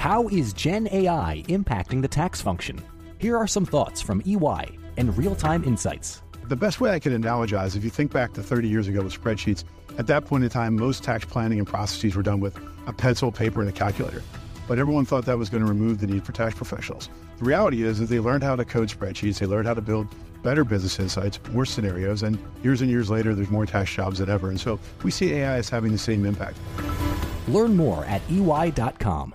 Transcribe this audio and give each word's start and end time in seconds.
How 0.00 0.28
is 0.28 0.54
Gen 0.54 0.88
AI 0.92 1.44
impacting 1.48 2.00
the 2.00 2.08
tax 2.08 2.40
function? 2.40 2.82
Here 3.18 3.36
are 3.36 3.46
some 3.46 3.66
thoughts 3.66 4.00
from 4.00 4.22
EY 4.24 4.64
and 4.96 5.14
real 5.18 5.34
time 5.34 5.62
insights. 5.62 6.22
The 6.48 6.56
best 6.56 6.80
way 6.80 6.92
I 6.92 6.98
could 6.98 7.12
analogize, 7.12 7.76
if 7.76 7.84
you 7.84 7.90
think 7.90 8.10
back 8.10 8.32
to 8.32 8.42
30 8.42 8.66
years 8.66 8.88
ago 8.88 9.02
with 9.02 9.12
spreadsheets, 9.12 9.62
at 9.98 10.06
that 10.06 10.24
point 10.24 10.42
in 10.42 10.48
time, 10.48 10.74
most 10.74 11.04
tax 11.04 11.26
planning 11.26 11.58
and 11.58 11.68
processes 11.68 12.16
were 12.16 12.22
done 12.22 12.40
with 12.40 12.58
a 12.86 12.94
pencil, 12.94 13.30
paper, 13.30 13.60
and 13.60 13.68
a 13.68 13.74
calculator. 13.74 14.22
But 14.66 14.78
everyone 14.78 15.04
thought 15.04 15.26
that 15.26 15.36
was 15.36 15.50
going 15.50 15.64
to 15.64 15.68
remove 15.68 16.00
the 16.00 16.06
need 16.06 16.24
for 16.24 16.32
tax 16.32 16.54
professionals. 16.54 17.10
The 17.36 17.44
reality 17.44 17.82
is 17.82 17.98
that 17.98 18.06
they 18.06 18.20
learned 18.20 18.42
how 18.42 18.56
to 18.56 18.64
code 18.64 18.88
spreadsheets, 18.88 19.38
they 19.38 19.44
learned 19.44 19.66
how 19.66 19.74
to 19.74 19.82
build 19.82 20.08
better 20.42 20.64
business 20.64 20.98
insights, 20.98 21.38
more 21.52 21.66
scenarios, 21.66 22.22
and 22.22 22.38
years 22.62 22.80
and 22.80 22.90
years 22.90 23.10
later, 23.10 23.34
there's 23.34 23.50
more 23.50 23.66
tax 23.66 23.94
jobs 23.94 24.20
than 24.20 24.30
ever. 24.30 24.48
And 24.48 24.58
so 24.58 24.80
we 25.02 25.10
see 25.10 25.34
AI 25.34 25.56
as 25.56 25.68
having 25.68 25.92
the 25.92 25.98
same 25.98 26.24
impact. 26.24 26.56
Learn 27.48 27.76
more 27.76 28.06
at 28.06 28.22
EY.com. 28.30 29.34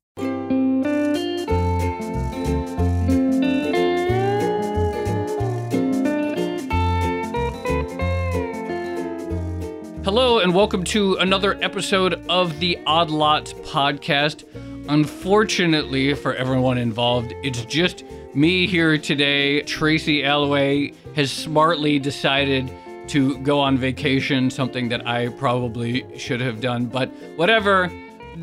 And 10.51 10.57
welcome 10.57 10.83
to 10.83 11.15
another 11.15 11.57
episode 11.63 12.13
of 12.27 12.59
the 12.59 12.77
Odd 12.85 13.09
Lots 13.09 13.53
podcast. 13.53 14.43
Unfortunately, 14.89 16.13
for 16.13 16.35
everyone 16.35 16.77
involved, 16.77 17.33
it's 17.41 17.63
just 17.63 18.03
me 18.35 18.67
here 18.67 18.97
today. 18.97 19.61
Tracy 19.61 20.25
Alloway 20.25 20.93
has 21.15 21.31
smartly 21.31 21.99
decided 21.99 22.69
to 23.07 23.37
go 23.43 23.61
on 23.61 23.77
vacation, 23.77 24.49
something 24.49 24.89
that 24.89 25.07
I 25.07 25.29
probably 25.29 26.05
should 26.19 26.41
have 26.41 26.59
done, 26.59 26.87
but 26.87 27.07
whatever. 27.37 27.89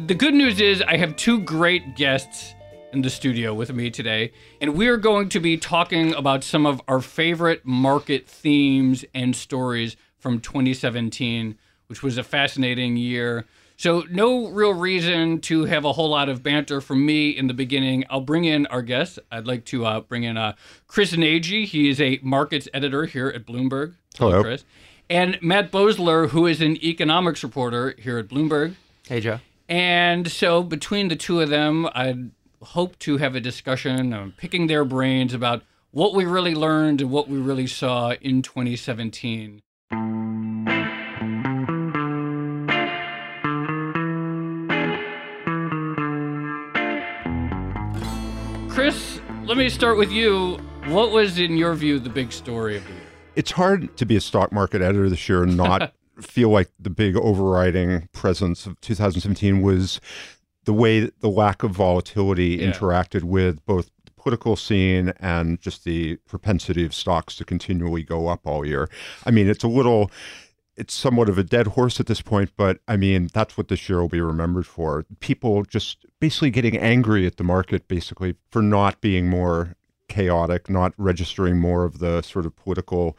The 0.06 0.15
good 0.15 0.33
news 0.33 0.62
is, 0.62 0.81
I 0.81 0.97
have 0.97 1.15
two 1.17 1.41
great 1.41 1.95
guests 1.95 2.55
in 2.95 3.03
the 3.03 3.11
studio 3.11 3.53
with 3.53 3.70
me 3.75 3.91
today, 3.91 4.33
and 4.62 4.78
we're 4.78 4.97
going 4.97 5.28
to 5.28 5.41
be 5.41 5.59
talking 5.59 6.15
about 6.15 6.43
some 6.43 6.65
of 6.65 6.81
our 6.89 7.03
favorite 7.03 7.67
market 7.67 8.27
themes 8.27 9.05
and 9.12 9.37
stories 9.37 9.95
from 10.19 10.41
2017, 10.41 11.59
which 11.89 12.03
was 12.03 12.17
a 12.17 12.22
fascinating 12.22 12.97
year. 12.97 13.44
So, 13.77 14.05
no 14.11 14.48
real 14.48 14.75
reason 14.75 15.41
to 15.42 15.64
have 15.67 15.84
a 15.84 15.92
whole 15.92 16.08
lot 16.08 16.28
of 16.28 16.42
banter 16.42 16.81
from 16.81 17.06
me 17.06 17.31
in 17.31 17.47
the 17.47 17.55
beginning. 17.55 18.05
I'll 18.11 18.20
bring 18.20 18.44
in 18.44 18.67
our 18.67 18.83
guests. 18.83 19.20
I'd 19.31 19.47
like 19.47 19.64
to 19.67 19.86
uh, 19.86 20.00
bring 20.00 20.25
in 20.25 20.36
uh, 20.36 20.55
Chris 20.89 21.12
Nagi. 21.12 21.64
He 21.64 21.89
is 21.89 22.00
a 22.00 22.19
markets 22.20 22.69
editor 22.75 23.05
here 23.05 23.28
at 23.28 23.47
Bloomberg. 23.47 23.94
Hello. 24.16 24.42
Chris. 24.42 24.64
And 25.09 25.39
Matt 25.41 25.70
Boesler, 25.70 26.31
who 26.31 26.47
is 26.47 26.61
an 26.61 26.77
economics 26.84 27.42
reporter 27.44 27.94
here 27.98 28.19
at 28.19 28.28
Bloomberg. 28.28 28.75
Hey, 29.06 29.20
Joe. 29.20 29.39
And 29.69 30.28
so, 30.28 30.64
between 30.64 31.06
the 31.06 31.16
two 31.16 31.41
of 31.41 31.48
them, 31.48 31.89
I'd 31.94 32.33
hope 32.61 32.98
to 33.00 33.19
have 33.19 33.36
a 33.36 33.41
discussion, 33.41 34.12
um, 34.12 34.34
picking 34.36 34.66
their 34.66 34.84
brains 34.84 35.34
about 35.34 35.62
what 35.92 36.14
we 36.14 36.25
really 36.25 36.55
learned 36.55 37.00
and 37.00 37.11
what 37.11 37.28
we 37.28 37.39
really 37.39 37.69
saw 37.69 38.12
in 38.20 38.42
2017. 38.42 39.62
Let 49.48 49.56
me 49.56 49.69
start 49.70 49.97
with 49.97 50.12
you. 50.12 50.59
What 50.88 51.10
was, 51.10 51.38
in 51.38 51.56
your 51.56 51.75
view, 51.75 51.98
the 51.98 52.10
big 52.10 52.32
story 52.32 52.76
of 52.76 52.84
the 52.86 52.92
year? 52.92 53.03
It's 53.34 53.50
hard 53.53 53.97
to 53.97 54.04
be 54.04 54.14
a 54.16 54.20
stock 54.20 54.53
market 54.53 54.82
editor 54.82 55.09
this 55.09 55.26
year 55.28 55.42
and 55.42 55.56
not 55.56 55.94
feel 56.20 56.50
like 56.50 56.69
the 56.78 56.91
big 56.91 57.16
overriding 57.16 58.08
presence 58.12 58.66
of 58.66 58.78
2017 58.82 59.62
was 59.62 60.00
the 60.64 60.72
way 60.75 61.10
the 61.20 61.28
lack 61.31 61.62
of 61.62 61.70
volatility 61.70 62.56
Yeah. 62.60 62.72
interacted 62.72 63.22
with 63.22 63.64
both 63.64 63.91
the 64.04 64.10
political 64.20 64.54
scene 64.54 65.14
and 65.19 65.58
just 65.60 65.84
the 65.84 66.16
propensity 66.26 66.84
of 66.84 66.92
stocks 66.92 67.34
to 67.37 67.44
continually 67.44 68.03
go 68.03 68.28
up 68.28 68.47
all 68.47 68.66
year. 68.66 68.91
I 69.25 69.31
mean, 69.31 69.48
it's 69.48 69.64
a 69.64 69.69
little 69.69 70.10
it's 70.78 70.94
somewhat 70.94 71.28
of 71.28 71.37
a 71.37 71.43
dead 71.43 71.69
horse 71.69 72.00
at 72.00 72.06
this 72.06 72.22
point, 72.22 72.53
but 72.56 72.78
I 72.87 72.97
mean, 72.97 73.28
that's 73.34 73.56
what 73.56 73.69
this 73.69 73.89
year 73.89 74.00
will 74.00 74.09
be 74.09 74.21
remembered 74.21 74.66
for. 74.66 75.05
People 75.21 75.65
just 75.65 76.06
basically 76.21 76.50
getting 76.50 76.78
angry 76.78 77.27
at 77.27 77.37
the 77.37 77.44
market, 77.44 77.89
basically, 77.89 78.37
for 78.50 78.62
not 78.62 79.00
being 79.00 79.28
more 79.28 79.75
chaotic, 80.09 80.71
not 80.71 80.94
registering 80.97 81.59
more 81.59 81.84
of 81.84 81.99
the 81.99 82.22
sort 82.22 82.47
of 82.47 82.56
political 82.56 83.17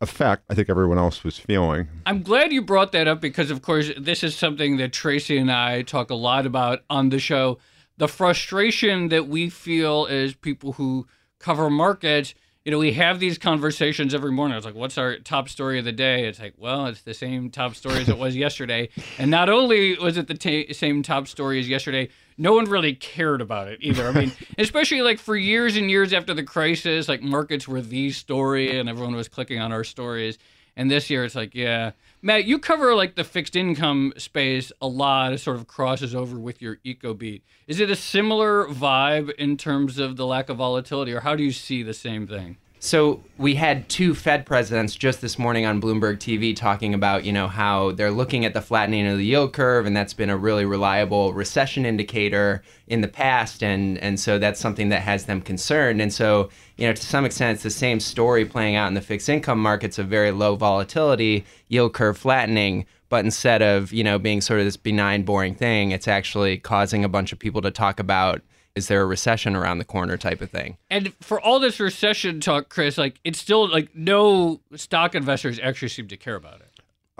effect 0.00 0.44
I 0.48 0.54
think 0.54 0.70
everyone 0.70 0.98
else 0.98 1.22
was 1.24 1.38
feeling. 1.38 1.88
I'm 2.06 2.22
glad 2.22 2.52
you 2.52 2.62
brought 2.62 2.92
that 2.92 3.06
up 3.06 3.20
because, 3.20 3.50
of 3.50 3.62
course, 3.62 3.90
this 3.98 4.24
is 4.24 4.34
something 4.34 4.78
that 4.78 4.92
Tracy 4.92 5.36
and 5.36 5.52
I 5.52 5.82
talk 5.82 6.10
a 6.10 6.14
lot 6.14 6.46
about 6.46 6.80
on 6.88 7.10
the 7.10 7.18
show. 7.18 7.58
The 7.98 8.08
frustration 8.08 9.10
that 9.10 9.28
we 9.28 9.50
feel 9.50 10.06
as 10.08 10.34
people 10.34 10.72
who 10.74 11.06
cover 11.38 11.68
markets. 11.68 12.34
You 12.64 12.72
know, 12.72 12.78
we 12.78 12.92
have 12.92 13.20
these 13.20 13.38
conversations 13.38 14.12
every 14.12 14.32
morning. 14.32 14.52
I 14.52 14.56
was 14.56 14.66
like, 14.66 14.74
what's 14.74 14.98
our 14.98 15.16
top 15.16 15.48
story 15.48 15.78
of 15.78 15.86
the 15.86 15.92
day? 15.92 16.26
It's 16.28 16.38
like, 16.38 16.52
well, 16.58 16.86
it's 16.86 17.00
the 17.00 17.14
same 17.14 17.48
top 17.48 17.74
story 17.74 18.00
as 18.02 18.10
it 18.10 18.18
was 18.18 18.36
yesterday. 18.46 18.90
And 19.18 19.30
not 19.30 19.48
only 19.48 19.96
was 19.96 20.18
it 20.18 20.26
the 20.26 20.34
ta 20.34 20.70
same 20.74 21.02
top 21.02 21.26
story 21.26 21.58
as 21.58 21.70
yesterday, 21.70 22.10
no 22.36 22.52
one 22.52 22.66
really 22.66 22.94
cared 22.94 23.40
about 23.40 23.68
it 23.68 23.78
either. 23.80 24.06
I 24.06 24.12
mean, 24.12 24.32
especially 24.58 25.00
like 25.00 25.18
for 25.18 25.36
years 25.36 25.76
and 25.76 25.90
years 25.90 26.12
after 26.12 26.34
the 26.34 26.42
crisis, 26.42 27.08
like 27.08 27.22
markets 27.22 27.66
were 27.66 27.80
the 27.80 28.10
story 28.10 28.78
and 28.78 28.90
everyone 28.90 29.14
was 29.14 29.28
clicking 29.28 29.58
on 29.58 29.72
our 29.72 29.84
stories. 29.84 30.36
And 30.76 30.90
this 30.90 31.10
year 31.10 31.24
it's 31.24 31.34
like, 31.34 31.54
yeah. 31.54 31.92
Matt, 32.22 32.44
you 32.44 32.58
cover 32.58 32.94
like 32.94 33.14
the 33.14 33.24
fixed 33.24 33.56
income 33.56 34.12
space 34.16 34.72
a 34.80 34.86
lot. 34.86 35.32
It 35.32 35.38
sort 35.38 35.56
of 35.56 35.66
crosses 35.66 36.14
over 36.14 36.38
with 36.38 36.60
your 36.62 36.78
eco 36.84 37.14
beat. 37.14 37.42
Is 37.66 37.80
it 37.80 37.90
a 37.90 37.96
similar 37.96 38.66
vibe 38.66 39.32
in 39.34 39.56
terms 39.56 39.98
of 39.98 40.16
the 40.16 40.26
lack 40.26 40.48
of 40.48 40.58
volatility, 40.58 41.12
or 41.12 41.20
how 41.20 41.34
do 41.34 41.42
you 41.42 41.52
see 41.52 41.82
the 41.82 41.94
same 41.94 42.26
thing? 42.26 42.56
So 42.82 43.22
we 43.36 43.56
had 43.56 43.90
two 43.90 44.14
Fed 44.14 44.46
presidents 44.46 44.94
just 44.94 45.20
this 45.20 45.38
morning 45.38 45.66
on 45.66 45.82
Bloomberg 45.82 46.16
TV 46.16 46.56
talking 46.56 46.94
about, 46.94 47.24
you 47.26 47.32
know, 47.32 47.46
how 47.46 47.92
they're 47.92 48.10
looking 48.10 48.46
at 48.46 48.54
the 48.54 48.62
flattening 48.62 49.06
of 49.06 49.18
the 49.18 49.24
yield 49.26 49.52
curve, 49.52 49.84
and 49.84 49.94
that's 49.94 50.14
been 50.14 50.30
a 50.30 50.36
really 50.36 50.64
reliable 50.64 51.34
recession 51.34 51.84
indicator 51.84 52.62
in 52.86 53.02
the 53.02 53.08
past, 53.08 53.62
and 53.62 53.98
and 53.98 54.18
so 54.18 54.38
that's 54.38 54.58
something 54.58 54.88
that 54.88 55.02
has 55.02 55.26
them 55.26 55.42
concerned. 55.42 56.00
And 56.00 56.10
so, 56.10 56.48
you 56.78 56.86
know, 56.86 56.94
to 56.94 57.02
some 57.02 57.26
extent, 57.26 57.56
it's 57.56 57.64
the 57.64 57.68
same 57.70 58.00
story 58.00 58.46
playing 58.46 58.76
out 58.76 58.88
in 58.88 58.94
the 58.94 59.02
fixed 59.02 59.28
income 59.28 59.60
markets 59.60 59.98
of 59.98 60.08
very 60.08 60.30
low 60.30 60.56
volatility, 60.56 61.44
yield 61.68 61.92
curve 61.92 62.16
flattening. 62.16 62.86
But 63.10 63.26
instead 63.26 63.60
of 63.60 63.92
you 63.92 64.02
know 64.02 64.18
being 64.18 64.40
sort 64.40 64.58
of 64.58 64.64
this 64.64 64.78
benign, 64.78 65.24
boring 65.24 65.54
thing, 65.54 65.90
it's 65.90 66.08
actually 66.08 66.56
causing 66.56 67.04
a 67.04 67.10
bunch 67.10 67.30
of 67.30 67.38
people 67.38 67.60
to 67.60 67.70
talk 67.70 68.00
about 68.00 68.40
is 68.80 68.88
there 68.88 69.02
a 69.02 69.06
recession 69.06 69.54
around 69.54 69.76
the 69.76 69.84
corner 69.84 70.16
type 70.16 70.40
of 70.40 70.50
thing. 70.50 70.78
And 70.88 71.12
for 71.20 71.38
all 71.38 71.60
this 71.60 71.78
recession 71.78 72.40
talk, 72.40 72.70
Chris, 72.70 72.96
like 72.96 73.20
it's 73.24 73.38
still 73.38 73.68
like 73.68 73.94
no 73.94 74.62
stock 74.74 75.14
investors 75.14 75.60
actually 75.62 75.88
seem 75.88 76.08
to 76.08 76.16
care 76.16 76.34
about 76.34 76.60
it. 76.60 76.69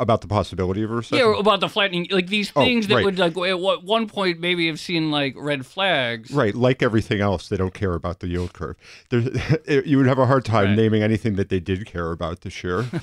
About 0.00 0.22
the 0.22 0.27
possibility 0.28 0.83
of 0.83 0.91
a 0.91 0.94
recession. 0.97 1.19
Yeah, 1.27 1.38
about 1.38 1.61
the 1.61 1.69
flattening, 1.69 2.06
like 2.11 2.28
these 2.28 2.50
Oh, 2.56 2.65
things 2.65 2.87
that 2.87 2.94
right. 2.97 3.05
would 3.05 3.19
like 3.19 3.37
at 3.37 3.61
what- 3.61 3.84
one 3.84 4.06
point 4.09 4.41
maybe 4.41 4.66
have 4.66 4.81
seen 4.81 5.11
like 5.11 5.34
red 5.37 5.66
flags. 5.66 6.31
Right, 6.31 6.54
like 6.54 6.83
everything 6.83 7.21
else, 7.21 7.48
they 7.51 7.59
don't 7.59 7.75
care 7.75 7.92
about 7.92 8.21
the 8.21 8.28
yield 8.28 8.54
curve. 8.54 8.77
There's, 9.10 9.28
you 9.86 9.98
would 9.98 10.07
have 10.07 10.19
a 10.19 10.25
hard 10.27 10.45
time 10.47 10.69
Right. 10.69 10.77
naming 10.77 11.03
anything 11.03 11.36
that 11.36 11.51
they 11.51 11.60
did 11.60 11.84
care 11.86 12.10
about 12.13 12.41
this 12.41 12.65
year. 12.65 12.86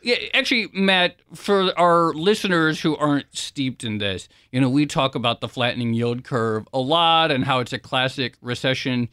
Yeah, 0.00 0.14
actually, 0.32 0.68
Matt, 0.72 1.16
for 1.34 1.76
our 1.76 2.12
listeners 2.14 2.80
who 2.80 2.96
aren't 2.96 3.26
steeped 3.36 3.82
in 3.82 3.98
this, 3.98 4.28
you 4.52 4.60
know, 4.60 4.70
we 4.70 4.86
talk 4.86 5.16
about 5.16 5.40
the 5.40 5.48
flattening 5.48 5.92
yield 5.92 6.22
curve 6.22 6.68
a 6.72 6.78
lot 6.78 7.32
and 7.32 7.44
how 7.44 7.58
it's 7.58 7.72
a 7.72 7.80
classic 7.80 8.36
recession 8.40 9.08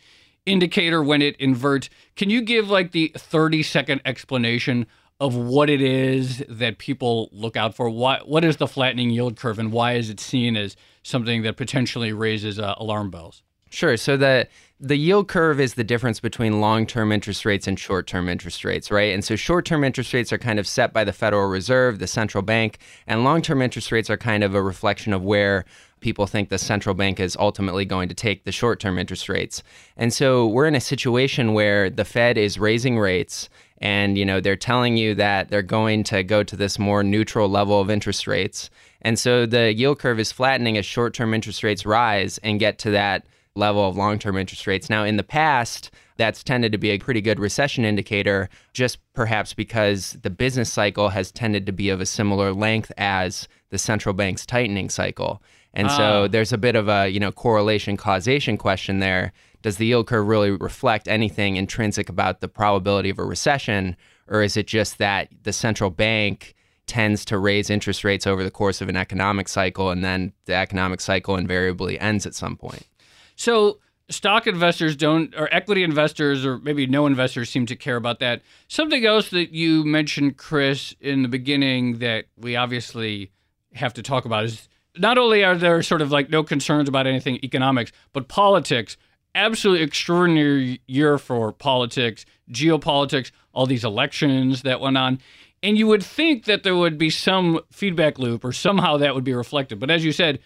indicator 0.45 1.01
when 1.03 1.23
it 1.23 1.35
inverts. 1.37 1.89
Can 2.15 2.29
you 2.29 2.39
give 2.43 2.69
like 2.69 2.91
the 2.91 3.11
30 3.17 3.63
second 3.63 4.01
explanation 4.05 4.85
of 5.19 5.35
what 5.35 5.69
it 5.69 5.81
is 5.81 6.43
that 6.49 6.77
people 6.77 7.29
look 7.31 7.55
out 7.55 7.75
for? 7.75 7.89
Why, 7.89 8.19
what 8.25 8.43
is 8.43 8.57
the 8.57 8.67
flattening 8.67 9.09
yield 9.09 9.37
curve 9.37 9.59
and 9.59 9.71
why 9.71 9.93
is 9.93 10.09
it 10.09 10.19
seen 10.19 10.57
as 10.57 10.75
something 11.03 11.43
that 11.43 11.57
potentially 11.57 12.11
raises 12.11 12.59
uh, 12.59 12.75
alarm 12.77 13.09
bells? 13.11 13.41
Sure. 13.69 13.97
So 13.97 14.17
the 14.17 14.47
the 14.79 14.97
yield 14.97 15.27
curve 15.29 15.59
is 15.59 15.75
the 15.75 15.83
difference 15.83 16.19
between 16.19 16.59
long-term 16.59 17.11
interest 17.11 17.45
rates 17.45 17.65
and 17.65 17.79
short-term 17.79 18.27
interest 18.27 18.65
rates, 18.65 18.91
right? 18.91 19.13
And 19.13 19.23
so 19.23 19.37
short-term 19.37 19.85
interest 19.85 20.13
rates 20.13 20.33
are 20.33 20.37
kind 20.37 20.59
of 20.59 20.67
set 20.67 20.91
by 20.91 21.05
the 21.05 21.13
Federal 21.13 21.47
Reserve, 21.47 21.99
the 21.99 22.07
central 22.07 22.41
bank, 22.41 22.79
and 23.07 23.23
long-term 23.23 23.61
interest 23.61 23.91
rates 23.91 24.09
are 24.09 24.17
kind 24.17 24.43
of 24.43 24.53
a 24.53 24.61
reflection 24.61 25.13
of 25.13 25.23
where 25.23 25.63
people 26.01 26.27
think 26.27 26.49
the 26.49 26.57
central 26.57 26.93
bank 26.93 27.21
is 27.21 27.37
ultimately 27.37 27.85
going 27.85 28.09
to 28.09 28.15
take 28.15 28.43
the 28.43 28.51
short-term 28.51 28.99
interest 28.99 29.29
rates. 29.29 29.63
And 29.95 30.13
so 30.13 30.45
we're 30.45 30.67
in 30.67 30.75
a 30.75 30.81
situation 30.81 31.53
where 31.53 31.89
the 31.89 32.05
Fed 32.05 32.37
is 32.37 32.59
raising 32.59 32.99
rates 32.99 33.49
and 33.79 34.17
you 34.17 34.25
know 34.25 34.39
they're 34.39 34.55
telling 34.55 34.95
you 34.95 35.15
that 35.15 35.49
they're 35.49 35.61
going 35.61 36.01
to 36.01 36.23
go 36.23 36.43
to 36.43 36.55
this 36.55 36.79
more 36.79 37.03
neutral 37.03 37.49
level 37.49 37.81
of 37.81 37.89
interest 37.89 38.27
rates. 38.27 38.69
And 39.01 39.19
so 39.19 39.45
the 39.45 39.73
yield 39.73 39.99
curve 39.99 40.19
is 40.19 40.31
flattening 40.31 40.77
as 40.77 40.85
short-term 40.85 41.33
interest 41.33 41.63
rates 41.63 41.85
rise 41.85 42.37
and 42.39 42.59
get 42.59 42.77
to 42.79 42.91
that 42.91 43.25
level 43.55 43.87
of 43.87 43.95
long 43.95 44.19
term 44.19 44.37
interest 44.37 44.67
rates. 44.67 44.89
Now, 44.89 45.03
in 45.03 45.17
the 45.17 45.23
past, 45.23 45.91
that's 46.17 46.43
tended 46.43 46.71
to 46.71 46.77
be 46.77 46.91
a 46.91 46.97
pretty 46.97 47.21
good 47.21 47.39
recession 47.39 47.85
indicator, 47.85 48.49
just 48.73 48.99
perhaps 49.13 49.53
because 49.53 50.17
the 50.21 50.29
business 50.29 50.71
cycle 50.71 51.09
has 51.09 51.31
tended 51.31 51.65
to 51.65 51.71
be 51.71 51.89
of 51.89 52.01
a 52.01 52.05
similar 52.05 52.53
length 52.53 52.91
as 52.97 53.47
the 53.69 53.77
central 53.77 54.13
bank's 54.13 54.45
tightening 54.45 54.89
cycle. 54.89 55.41
And 55.73 55.87
ah. 55.87 55.97
so 55.97 56.27
there's 56.27 56.53
a 56.53 56.57
bit 56.57 56.75
of 56.75 56.87
a, 56.87 57.09
you 57.09 57.19
know, 57.19 57.31
correlation 57.31 57.97
causation 57.97 58.57
question 58.57 58.99
there. 58.99 59.33
Does 59.61 59.77
the 59.77 59.87
yield 59.87 60.07
curve 60.07 60.27
really 60.27 60.51
reflect 60.51 61.07
anything 61.07 61.55
intrinsic 61.55 62.07
about 62.07 62.39
the 62.39 62.47
probability 62.47 63.09
of 63.09 63.19
a 63.19 63.25
recession 63.25 63.97
or 64.27 64.41
is 64.41 64.57
it 64.57 64.67
just 64.67 64.97
that 64.97 65.29
the 65.43 65.53
central 65.53 65.89
bank 65.89 66.55
tends 66.87 67.25
to 67.25 67.37
raise 67.37 67.69
interest 67.69 68.03
rates 68.03 68.27
over 68.27 68.43
the 68.43 68.51
course 68.51 68.81
of 68.81 68.89
an 68.89 68.95
economic 68.95 69.47
cycle 69.47 69.89
and 69.89 70.03
then 70.03 70.33
the 70.45 70.53
economic 70.53 71.01
cycle 71.01 71.35
invariably 71.35 71.99
ends 71.99 72.25
at 72.25 72.35
some 72.35 72.55
point? 72.55 72.87
So 73.35 73.79
stock 74.09 74.47
investors 74.47 74.95
don't, 74.95 75.33
or 75.35 75.49
equity 75.53 75.83
investors, 75.83 76.45
or 76.45 76.59
maybe 76.59 76.87
no 76.87 77.05
investors 77.05 77.49
seem 77.49 77.65
to 77.67 77.75
care 77.75 77.95
about 77.95 78.19
that. 78.19 78.41
Something 78.67 79.05
else 79.05 79.29
that 79.29 79.51
you 79.51 79.83
mentioned, 79.83 80.37
Chris, 80.37 80.95
in 80.99 81.21
the 81.21 81.27
beginning 81.27 81.99
that 81.99 82.25
we 82.37 82.55
obviously 82.55 83.31
have 83.73 83.93
to 83.93 84.01
talk 84.01 84.25
about 84.25 84.45
is 84.45 84.69
not 84.97 85.17
only 85.17 85.43
are 85.43 85.57
there 85.57 85.81
sort 85.81 86.01
of 86.01 86.11
like 86.11 86.29
no 86.29 86.43
concerns 86.43 86.87
about 86.87 87.07
anything 87.07 87.39
economics, 87.43 87.91
but 88.13 88.27
politics. 88.27 88.97
Absolutely 89.33 89.83
extraordinary 89.83 90.81
year 90.87 91.17
for 91.17 91.51
politics, 91.51 92.25
geopolitics, 92.49 93.31
all 93.53 93.65
these 93.65 93.83
elections 93.83 94.61
that 94.61 94.79
went 94.79 94.97
on. 94.97 95.19
And 95.61 95.77
you 95.77 95.87
would 95.87 96.03
think 96.03 96.45
that 96.45 96.63
there 96.63 96.75
would 96.75 96.97
be 96.97 97.09
some 97.09 97.59
feedback 97.69 98.17
loop 98.17 98.45
or 98.45 98.53
somehow 98.53 98.95
that 98.97 99.13
would 99.13 99.25
be 99.25 99.33
reflected. 99.33 99.79
But 99.79 99.91
as 99.91 100.05
you 100.05 100.13
said, 100.13 100.39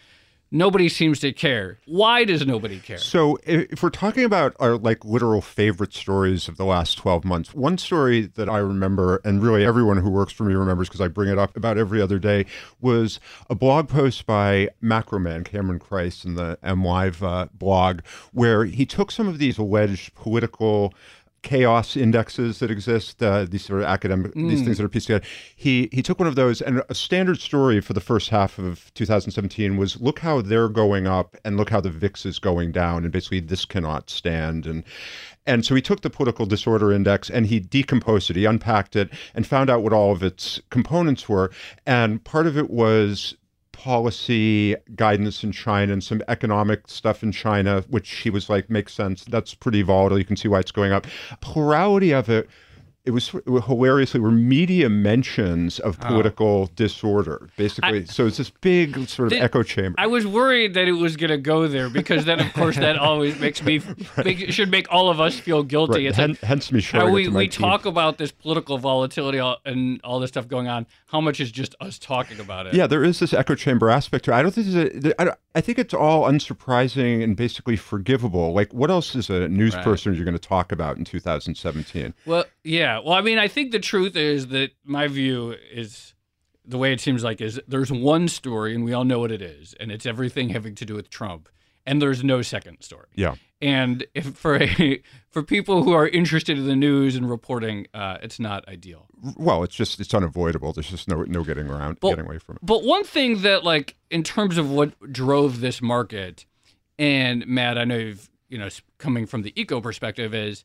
nobody 0.51 0.89
seems 0.89 1.19
to 1.19 1.31
care. 1.31 1.79
Why 1.85 2.23
does 2.23 2.45
nobody 2.45 2.79
care? 2.79 2.97
So, 2.97 3.37
if 3.43 3.83
we're 3.83 3.89
talking 3.89 4.23
about 4.23 4.55
our 4.59 4.77
like 4.77 5.05
literal 5.05 5.41
favorite 5.41 5.93
stories 5.93 6.47
of 6.47 6.57
the 6.57 6.65
last 6.65 6.97
12 6.97 7.25
months, 7.25 7.53
one 7.53 7.77
story 7.77 8.21
that 8.35 8.49
I 8.49 8.57
remember, 8.57 9.21
and 9.23 9.41
really 9.41 9.65
everyone 9.65 9.97
who 9.97 10.09
works 10.09 10.33
for 10.33 10.43
me 10.43 10.53
remembers 10.53 10.87
because 10.87 11.01
I 11.01 11.07
bring 11.07 11.29
it 11.29 11.37
up 11.37 11.55
about 11.55 11.77
every 11.77 12.01
other 12.01 12.19
day, 12.19 12.45
was 12.81 13.19
a 13.49 13.55
blog 13.55 13.89
post 13.89 14.25
by 14.25 14.69
Macroman, 14.81 15.45
Cameron 15.45 15.79
Crise, 15.79 16.25
in 16.25 16.35
the 16.35 16.57
MLIV 16.63 17.21
uh, 17.21 17.47
blog, 17.53 18.01
where 18.33 18.65
he 18.65 18.85
took 18.85 19.11
some 19.11 19.27
of 19.27 19.37
these 19.37 19.57
alleged 19.57 20.15
political 20.15 20.93
chaos 21.41 21.95
indexes 21.95 22.59
that 22.59 22.71
exist, 22.71 23.21
uh, 23.21 23.45
these 23.45 23.65
sort 23.65 23.81
of 23.81 23.87
academic, 23.87 24.33
mm. 24.33 24.49
these 24.49 24.61
things 24.61 24.77
that 24.77 24.83
are 24.83 24.89
pieced 24.89 25.07
together. 25.07 25.25
He 25.55 25.89
he 25.91 26.01
took 26.01 26.19
one 26.19 26.27
of 26.27 26.35
those, 26.35 26.61
and 26.61 26.83
a 26.89 26.95
standard 26.95 27.39
story 27.39 27.81
for 27.81 27.93
the 27.93 28.01
first 28.01 28.29
half 28.29 28.59
of 28.59 28.93
2017 28.93 29.77
was 29.77 29.99
look 30.01 30.19
how 30.19 30.41
they're 30.41 30.69
going 30.69 31.07
up, 31.07 31.37
and 31.45 31.57
look 31.57 31.69
how 31.69 31.81
the 31.81 31.89
VIX 31.89 32.25
is 32.25 32.39
going 32.39 32.71
down, 32.71 33.03
and 33.03 33.11
basically 33.11 33.39
this 33.39 33.65
cannot 33.65 34.09
stand. 34.09 34.65
And 34.65 34.83
and 35.45 35.65
so 35.65 35.73
he 35.73 35.81
took 35.81 36.01
the 36.01 36.09
political 36.09 36.45
disorder 36.45 36.91
index 36.91 37.29
and 37.29 37.47
he 37.47 37.59
decomposed 37.59 38.29
it, 38.29 38.35
he 38.35 38.45
unpacked 38.45 38.95
it, 38.95 39.09
and 39.33 39.47
found 39.47 39.69
out 39.69 39.81
what 39.81 39.93
all 39.93 40.11
of 40.11 40.21
its 40.21 40.61
components 40.69 41.27
were. 41.27 41.49
And 41.87 42.23
part 42.23 42.45
of 42.45 42.55
it 42.55 42.69
was 42.69 43.35
policy 43.79 44.75
guidance 44.97 45.41
in 45.41 45.53
China 45.53 45.93
and 45.93 46.03
some 46.03 46.21
economic 46.27 46.81
stuff 46.87 47.23
in 47.23 47.31
China, 47.31 47.81
which 47.89 48.09
he 48.09 48.29
was 48.29 48.49
like, 48.49 48.69
makes 48.69 48.93
sense. 48.93 49.23
That's 49.23 49.53
pretty 49.53 49.83
volatile. 49.83 50.19
You 50.19 50.25
can 50.25 50.35
see 50.35 50.49
why 50.49 50.59
it's 50.59 50.71
going 50.71 50.91
up. 50.91 51.07
Plurality 51.39 52.13
of 52.13 52.29
it 52.29 52.49
it 53.09 53.11
was 53.11 53.29
hilariously 53.65 54.19
were 54.19 54.29
media 54.29 54.87
mentions 54.87 55.79
of 55.79 55.97
oh. 56.01 56.07
political 56.07 56.47
oh. 56.47 56.69
disorder, 56.75 57.49
basically. 57.57 58.01
I, 58.01 58.03
so 58.03 58.27
it's 58.27 58.37
this 58.37 58.51
big 58.51 59.09
sort 59.09 59.33
of 59.33 59.39
echo 59.39 59.63
chamber. 59.63 59.95
I 59.97 60.05
was 60.05 60.27
worried 60.27 60.75
that 60.75 60.87
it 60.87 60.91
was 60.91 61.17
going 61.17 61.31
to 61.31 61.37
go 61.37 61.67
there 61.67 61.89
because 61.89 62.25
then, 62.25 62.39
of 62.39 62.53
course, 62.53 62.75
that 62.77 62.97
always 62.97 63.39
makes 63.39 63.63
me 63.63 63.79
right. 64.17 64.25
make, 64.25 64.51
should 64.51 64.69
make 64.69 64.91
all 64.91 65.09
of 65.09 65.19
us 65.19 65.39
feel 65.39 65.63
guilty. 65.63 66.05
Right. 66.05 66.15
Hen, 66.15 66.29
like, 66.29 66.41
hence 66.41 66.71
me 66.71 66.81
showing 66.81 67.11
we, 67.11 67.27
we 67.27 67.47
talk 67.47 67.87
about 67.87 68.19
this 68.19 68.31
political 68.31 68.77
volatility 68.77 69.39
and 69.65 69.99
all 70.03 70.19
this 70.19 70.29
stuff 70.29 70.47
going 70.47 70.67
on. 70.67 70.85
How 71.07 71.19
much 71.19 71.39
is 71.39 71.51
just 71.51 71.73
us 71.81 71.97
talking 71.97 72.39
about 72.39 72.67
it? 72.67 72.75
Yeah, 72.75 72.85
there 72.85 73.03
is 73.03 73.19
this 73.19 73.33
echo 73.33 73.55
chamber 73.55 73.89
aspect 73.89 74.25
to 74.25 74.31
it. 74.31 74.35
I 74.35 74.43
don't 74.43 74.53
think 74.53 74.67
there's 74.67 75.05
a. 75.05 75.21
I, 75.21 75.35
I 75.55 75.61
think 75.61 75.79
it's 75.79 75.95
all 75.95 76.29
unsurprising 76.29 77.23
and 77.23 77.35
basically 77.35 77.75
forgivable. 77.75 78.53
Like, 78.53 78.71
what 78.71 78.91
else 78.91 79.15
is 79.15 79.31
a 79.31 79.49
news 79.49 79.73
right. 79.75 79.83
person 79.83 80.13
you're 80.13 80.25
going 80.25 80.37
to 80.37 80.39
talk 80.39 80.71
about 80.71 80.97
in 80.97 81.05
2017? 81.05 82.13
Well, 82.27 82.45
yeah. 82.99 83.09
Well, 83.09 83.17
I 83.17 83.21
mean, 83.21 83.37
I 83.37 83.47
think 83.47 83.71
the 83.71 83.79
truth 83.79 84.15
is 84.15 84.47
that 84.47 84.71
my 84.83 85.07
view 85.07 85.55
is 85.71 86.13
the 86.65 86.77
way 86.77 86.93
it 86.93 87.01
seems 87.01 87.23
like 87.23 87.41
is 87.41 87.59
there's 87.67 87.91
one 87.91 88.27
story 88.27 88.75
and 88.75 88.85
we 88.85 88.93
all 88.93 89.03
know 89.03 89.19
what 89.19 89.31
it 89.31 89.41
is, 89.41 89.73
and 89.79 89.91
it's 89.91 90.05
everything 90.05 90.49
having 90.49 90.75
to 90.75 90.85
do 90.85 90.93
with 90.95 91.09
Trump, 91.09 91.49
and 91.85 92.01
there's 92.01 92.23
no 92.23 92.41
second 92.41 92.81
story. 92.81 93.07
Yeah. 93.15 93.35
And 93.61 94.05
if 94.13 94.25
for 94.35 94.61
a, 94.61 95.01
for 95.31 95.43
people 95.43 95.83
who 95.83 95.93
are 95.93 96.07
interested 96.07 96.57
in 96.57 96.67
the 96.67 96.75
news 96.75 97.15
and 97.15 97.29
reporting, 97.29 97.87
uh, 97.93 98.17
it's 98.21 98.39
not 98.39 98.67
ideal. 98.67 99.07
Well, 99.35 99.63
it's 99.63 99.75
just 99.75 99.99
it's 99.99 100.13
unavoidable. 100.13 100.71
There's 100.73 100.89
just 100.89 101.07
no 101.07 101.23
no 101.23 101.43
getting 101.43 101.67
around 101.67 101.99
but, 101.99 102.09
getting 102.09 102.25
away 102.25 102.37
from 102.37 102.55
it. 102.55 102.61
But 102.63 102.83
one 102.83 103.03
thing 103.03 103.41
that 103.41 103.63
like 103.63 103.95
in 104.11 104.23
terms 104.23 104.57
of 104.57 104.69
what 104.69 105.11
drove 105.11 105.59
this 105.59 105.81
market, 105.81 106.45
and 106.97 107.45
Matt, 107.47 107.77
I 107.77 107.83
know 107.83 107.97
you've 107.97 108.29
you 108.47 108.57
know 108.57 108.69
coming 108.99 109.25
from 109.25 109.41
the 109.41 109.59
eco 109.59 109.81
perspective 109.81 110.33
is 110.33 110.63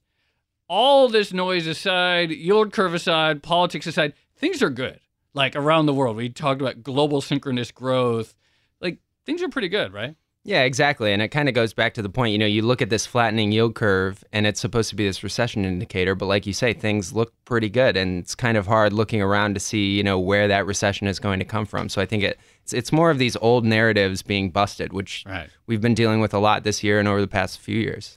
all 0.69 1.09
this 1.09 1.33
noise 1.33 1.67
aside, 1.67 2.31
yield 2.31 2.73
curve 2.73 2.95
aside, 2.95 3.43
politics 3.43 3.87
aside, 3.87 4.15
things 4.37 4.63
are 4.63 4.71
good. 4.71 5.01
Like 5.35 5.57
around 5.57 5.87
the 5.87 5.95
world, 5.95 6.17
we 6.17 6.29
talked 6.29 6.61
about 6.61 6.83
global 6.83 7.21
synchronous 7.21 7.71
growth. 7.71 8.35
Like 8.81 8.99
things 9.27 9.43
are 9.43 9.49
pretty 9.49 9.69
good, 9.69 9.93
right? 9.93 10.17
Yeah, 10.47 10.63
exactly. 10.63 11.11
And 11.11 11.23
it 11.23 11.29
kind 11.29 11.49
of 11.49 11.55
goes 11.55 11.73
back 11.73 11.95
to 11.95 12.03
the 12.03 12.11
point, 12.11 12.33
you 12.33 12.39
know, 12.39 12.45
you 12.45 12.61
look 12.61 12.83
at 12.83 12.91
this 12.91 13.07
flattening 13.07 13.51
yield 13.51 13.75
curve 13.75 14.23
and 14.31 14.47
it's 14.47 14.61
supposed 14.61 14.91
to 14.91 14.95
be 14.95 15.07
this 15.07 15.23
recession 15.23 15.65
indicator, 15.65 16.15
but 16.15 16.27
like 16.27 16.47
you 16.47 16.53
say, 16.53 16.75
things 16.75 17.15
look 17.15 17.33
pretty 17.47 17.71
good 17.71 17.97
and 17.97 18.23
it's 18.23 18.35
kind 18.35 18.59
of 18.59 18.67
hard 18.67 18.93
looking 18.93 19.23
around 19.23 19.55
to 19.55 19.61
see, 19.61 19.97
you 19.97 20.03
know, 20.03 20.19
where 20.19 20.47
that 20.47 20.67
recession 20.67 21.07
is 21.07 21.19
going 21.19 21.39
to 21.39 21.47
come 21.47 21.65
from. 21.65 21.89
So 21.89 22.03
I 22.03 22.07
think 22.07 22.23
it 22.23 22.39
it's, 22.63 22.75
it's 22.75 22.93
more 22.93 23.11
of 23.11 23.17
these 23.17 23.37
old 23.37 23.65
narratives 23.65 24.21
being 24.21 24.51
busted, 24.51 24.93
which 24.93 25.25
right. 25.27 25.49
we've 25.67 25.81
been 25.81 25.95
dealing 25.95 26.21
with 26.21 26.35
a 26.35 26.39
lot 26.39 26.63
this 26.63 26.83
year 26.83 26.99
and 26.99 27.09
over 27.09 27.23
the 27.23 27.27
past 27.27 27.59
few 27.59 27.79
years. 27.79 28.15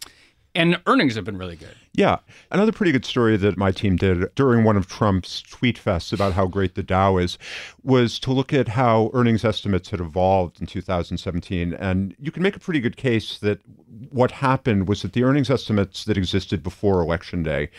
And 0.58 0.82
earnings 0.88 1.14
have 1.14 1.24
been 1.24 1.38
really 1.38 1.56
good. 1.56 1.76
Yeah. 1.94 2.18
Another 2.50 2.72
pretty 2.72 2.92
good 2.92 3.06
story 3.06 3.38
that 3.38 3.58
my 3.58 3.72
team 3.72 3.96
did 3.96 4.34
during 4.34 4.64
one 4.64 4.76
of 4.76 4.88
Trump's 4.88 5.44
tweet 5.44 5.78
fests 5.78 6.12
about 6.12 6.34
how 6.34 6.48
great 6.48 6.74
the 6.74 6.82
Dow 6.82 7.18
is 7.18 7.38
was 7.84 8.18
to 8.20 8.34
look 8.34 8.52
at 8.54 8.70
how 8.70 9.12
earnings 9.14 9.46
estimates 9.46 9.92
had 9.92 10.00
evolved 10.00 10.60
in 10.60 10.66
2017. 10.66 11.76
And 11.76 12.16
you 12.20 12.32
can 12.32 12.42
make 12.42 12.56
a 12.56 12.60
pretty 12.60 12.80
good 12.80 12.98
case 12.98 13.38
that 13.38 13.62
what 14.10 14.32
happened 14.32 14.88
was 14.88 15.04
that 15.04 15.14
the 15.14 15.24
earnings 15.24 15.52
estimates 15.52 16.06
that 16.06 16.18
existed 16.18 16.64
before 16.64 17.02
Election 17.02 17.44
Day 17.44 17.70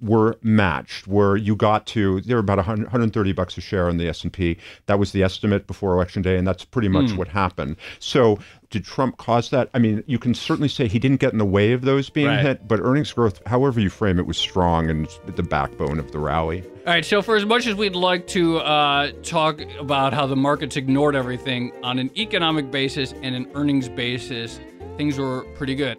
were 0.00 0.38
matched 0.42 1.06
where 1.06 1.36
you 1.36 1.56
got 1.56 1.86
to 1.86 2.20
they 2.22 2.34
were 2.34 2.40
about 2.40 2.58
130 2.58 3.32
bucks 3.32 3.56
a 3.56 3.60
share 3.60 3.88
on 3.88 3.96
the 3.96 4.08
S&P 4.08 4.58
that 4.86 4.98
was 4.98 5.12
the 5.12 5.22
estimate 5.22 5.66
before 5.66 5.94
election 5.94 6.22
day 6.22 6.36
and 6.36 6.46
that's 6.46 6.64
pretty 6.64 6.88
much 6.88 7.06
mm. 7.06 7.16
what 7.16 7.28
happened. 7.28 7.76
So 7.98 8.38
did 8.70 8.84
Trump 8.84 9.16
cause 9.16 9.50
that? 9.50 9.70
I 9.72 9.78
mean 9.78 10.04
you 10.06 10.18
can 10.18 10.34
certainly 10.34 10.68
say 10.68 10.86
he 10.86 10.98
didn't 10.98 11.20
get 11.20 11.32
in 11.32 11.38
the 11.38 11.46
way 11.46 11.72
of 11.72 11.82
those 11.82 12.10
being 12.10 12.26
right. 12.26 12.44
hit 12.44 12.68
but 12.68 12.80
earnings 12.80 13.12
growth 13.12 13.40
however 13.46 13.80
you 13.80 13.88
frame 13.88 14.18
it 14.18 14.26
was 14.26 14.36
strong 14.36 14.90
and 14.90 15.08
the 15.26 15.42
backbone 15.42 15.98
of 15.98 16.12
the 16.12 16.18
rally. 16.18 16.62
All 16.86 16.92
right 16.92 17.04
so 17.04 17.22
for 17.22 17.36
as 17.36 17.46
much 17.46 17.66
as 17.66 17.74
we'd 17.74 17.96
like 17.96 18.26
to 18.28 18.58
uh, 18.58 19.12
talk 19.22 19.60
about 19.78 20.12
how 20.12 20.26
the 20.26 20.36
markets 20.36 20.76
ignored 20.76 21.16
everything 21.16 21.72
on 21.82 21.98
an 21.98 22.10
economic 22.18 22.70
basis 22.70 23.14
and 23.22 23.34
an 23.34 23.48
earnings 23.54 23.88
basis 23.88 24.60
things 24.98 25.18
were 25.18 25.44
pretty 25.54 25.74
good 25.74 25.98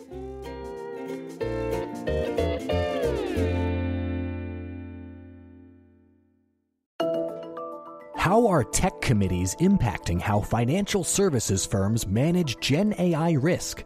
How 8.27 8.45
are 8.47 8.65
tech 8.65 8.99
committees 8.99 9.55
impacting 9.61 10.19
how 10.19 10.41
financial 10.41 11.05
services 11.05 11.65
firms 11.65 12.05
manage 12.05 12.59
Gen 12.59 12.93
AI 12.99 13.31
risk? 13.35 13.85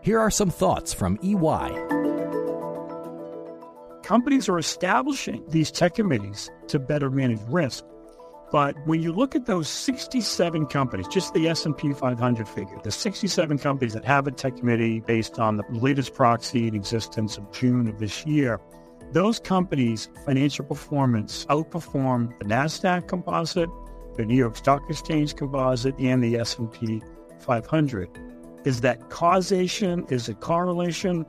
Here 0.00 0.18
are 0.18 0.30
some 0.30 0.48
thoughts 0.48 0.94
from 0.94 1.18
EY. 1.22 1.68
Companies 4.02 4.48
are 4.48 4.58
establishing 4.58 5.44
these 5.48 5.70
tech 5.70 5.96
committees 5.96 6.50
to 6.68 6.78
better 6.78 7.10
manage 7.10 7.40
risk. 7.48 7.84
But 8.50 8.74
when 8.86 9.02
you 9.02 9.12
look 9.12 9.36
at 9.36 9.44
those 9.44 9.68
67 9.68 10.64
companies, 10.68 11.08
just 11.08 11.34
the 11.34 11.46
S&P 11.46 11.92
500 11.92 12.48
figure, 12.48 12.78
the 12.82 12.90
67 12.90 13.58
companies 13.58 13.92
that 13.92 14.06
have 14.06 14.26
a 14.26 14.30
tech 14.30 14.56
committee 14.56 15.00
based 15.00 15.38
on 15.38 15.58
the 15.58 15.64
latest 15.72 16.14
proxy 16.14 16.68
in 16.68 16.74
existence 16.74 17.36
of 17.36 17.52
June 17.52 17.86
of 17.86 17.98
this 17.98 18.24
year, 18.24 18.58
those 19.12 19.38
companies' 19.38 20.08
financial 20.24 20.64
performance 20.64 21.46
outperform 21.46 22.38
the 22.38 22.44
Nasdaq 22.44 23.08
Composite, 23.08 23.70
the 24.16 24.24
New 24.24 24.36
York 24.36 24.56
Stock 24.56 24.82
Exchange 24.90 25.34
Composite, 25.34 25.98
and 25.98 26.22
the 26.22 26.36
S&P 26.36 27.02
500. 27.38 28.08
Is 28.64 28.80
that 28.82 29.08
causation? 29.08 30.04
Is 30.10 30.28
it 30.28 30.40
correlation? 30.40 31.24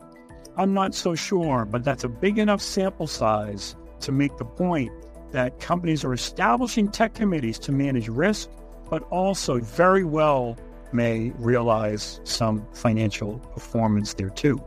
I'm 0.57 0.73
not 0.73 0.93
so 0.93 1.15
sure, 1.15 1.65
but 1.65 1.83
that's 1.83 2.03
a 2.03 2.09
big 2.09 2.37
enough 2.37 2.61
sample 2.61 3.07
size 3.07 3.75
to 4.01 4.11
make 4.11 4.37
the 4.37 4.45
point 4.45 4.91
that 5.31 5.59
companies 5.59 6.03
are 6.03 6.13
establishing 6.13 6.89
tech 6.89 7.13
committees 7.13 7.59
to 7.59 7.71
manage 7.71 8.09
risk, 8.09 8.49
but 8.89 9.03
also 9.03 9.59
very 9.59 10.03
well 10.03 10.57
may 10.91 11.29
realize 11.37 12.19
some 12.23 12.65
financial 12.73 13.37
performance 13.53 14.13
there 14.15 14.31
too. 14.31 14.59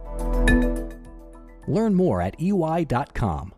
Learn 1.66 1.94
more 1.94 2.20
at 2.20 2.40
EY.com. 2.40 3.54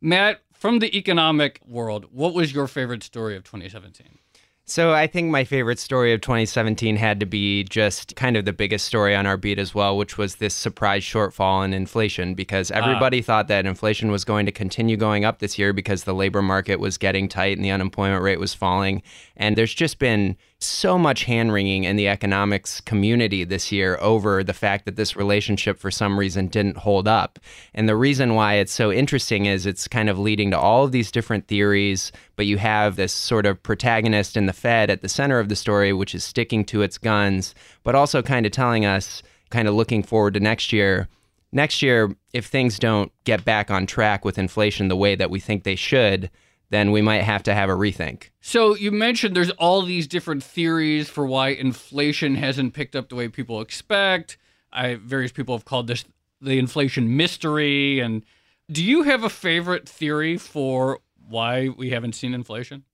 Matt, 0.00 0.40
from 0.52 0.80
the 0.80 0.96
economic 0.96 1.60
world, 1.66 2.06
what 2.10 2.34
was 2.34 2.52
your 2.52 2.66
favorite 2.66 3.02
story 3.02 3.36
of 3.36 3.44
2017? 3.44 4.18
So 4.64 4.92
I 4.92 5.08
think 5.08 5.30
my 5.30 5.44
favorite 5.44 5.80
story 5.80 6.12
of 6.12 6.20
2017 6.20 6.96
had 6.96 7.18
to 7.20 7.26
be 7.26 7.64
just 7.64 8.14
kind 8.14 8.36
of 8.36 8.44
the 8.44 8.52
biggest 8.52 8.84
story 8.84 9.14
on 9.14 9.26
our 9.26 9.36
beat 9.36 9.58
as 9.58 9.74
well, 9.74 9.96
which 9.98 10.16
was 10.16 10.36
this 10.36 10.54
surprise 10.54 11.02
shortfall 11.02 11.64
in 11.64 11.74
inflation 11.74 12.34
because 12.34 12.70
everybody 12.70 13.20
uh. 13.20 13.22
thought 13.22 13.48
that 13.48 13.66
inflation 13.66 14.10
was 14.12 14.24
going 14.24 14.46
to 14.46 14.52
continue 14.52 14.96
going 14.96 15.24
up 15.24 15.40
this 15.40 15.58
year 15.58 15.72
because 15.72 16.04
the 16.04 16.14
labor 16.14 16.42
market 16.42 16.76
was 16.76 16.96
getting 16.96 17.28
tight 17.28 17.56
and 17.56 17.64
the 17.64 17.72
unemployment 17.72 18.22
rate 18.22 18.38
was 18.38 18.54
falling. 18.54 19.02
And 19.36 19.56
there's 19.56 19.74
just 19.74 19.98
been 19.98 20.36
so 20.64 20.98
much 20.98 21.24
hand 21.24 21.52
wringing 21.52 21.84
in 21.84 21.96
the 21.96 22.08
economics 22.08 22.80
community 22.80 23.44
this 23.44 23.72
year 23.72 23.98
over 24.00 24.42
the 24.42 24.52
fact 24.52 24.84
that 24.84 24.96
this 24.96 25.16
relationship 25.16 25.78
for 25.78 25.90
some 25.90 26.18
reason 26.18 26.46
didn't 26.46 26.78
hold 26.78 27.06
up. 27.06 27.38
And 27.74 27.88
the 27.88 27.96
reason 27.96 28.34
why 28.34 28.54
it's 28.54 28.72
so 28.72 28.92
interesting 28.92 29.46
is 29.46 29.66
it's 29.66 29.88
kind 29.88 30.08
of 30.08 30.18
leading 30.18 30.50
to 30.50 30.58
all 30.58 30.84
of 30.84 30.92
these 30.92 31.10
different 31.10 31.48
theories, 31.48 32.12
but 32.36 32.46
you 32.46 32.58
have 32.58 32.96
this 32.96 33.12
sort 33.12 33.46
of 33.46 33.62
protagonist 33.62 34.36
in 34.36 34.46
the 34.46 34.52
Fed 34.52 34.90
at 34.90 35.02
the 35.02 35.08
center 35.08 35.38
of 35.38 35.48
the 35.48 35.56
story, 35.56 35.92
which 35.92 36.14
is 36.14 36.24
sticking 36.24 36.64
to 36.66 36.82
its 36.82 36.98
guns, 36.98 37.54
but 37.82 37.94
also 37.94 38.22
kind 38.22 38.46
of 38.46 38.52
telling 38.52 38.84
us, 38.84 39.22
kind 39.50 39.68
of 39.68 39.74
looking 39.74 40.02
forward 40.02 40.34
to 40.34 40.40
next 40.40 40.72
year. 40.72 41.08
Next 41.52 41.82
year, 41.82 42.16
if 42.32 42.46
things 42.46 42.78
don't 42.78 43.12
get 43.24 43.44
back 43.44 43.70
on 43.70 43.86
track 43.86 44.24
with 44.24 44.38
inflation 44.38 44.88
the 44.88 44.96
way 44.96 45.14
that 45.14 45.30
we 45.30 45.38
think 45.38 45.64
they 45.64 45.76
should, 45.76 46.30
then 46.72 46.90
we 46.90 47.02
might 47.02 47.22
have 47.22 47.42
to 47.42 47.54
have 47.54 47.68
a 47.68 47.74
rethink. 47.74 48.30
So 48.40 48.74
you 48.74 48.90
mentioned 48.90 49.36
there's 49.36 49.50
all 49.50 49.82
these 49.82 50.06
different 50.06 50.42
theories 50.42 51.06
for 51.06 51.26
why 51.26 51.48
inflation 51.48 52.34
hasn't 52.36 52.72
picked 52.72 52.96
up 52.96 53.10
the 53.10 53.14
way 53.14 53.28
people 53.28 53.60
expect. 53.60 54.38
I 54.72 54.94
various 54.94 55.32
people 55.32 55.54
have 55.54 55.66
called 55.66 55.86
this 55.86 56.06
the 56.40 56.58
inflation 56.58 57.14
mystery 57.14 58.00
and 58.00 58.24
do 58.70 58.82
you 58.82 59.02
have 59.02 59.22
a 59.22 59.28
favorite 59.28 59.86
theory 59.86 60.38
for 60.38 61.00
why 61.28 61.68
we 61.68 61.90
haven't 61.90 62.14
seen 62.14 62.32
inflation? 62.32 62.84